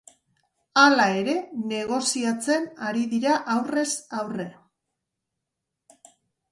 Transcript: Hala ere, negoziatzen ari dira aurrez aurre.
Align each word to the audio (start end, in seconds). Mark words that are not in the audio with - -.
Hala 0.83 1.05
ere, 1.17 1.35
negoziatzen 1.73 2.67
ari 2.89 3.05
dira 3.15 3.37
aurrez 3.59 3.89
aurre. 4.25 4.49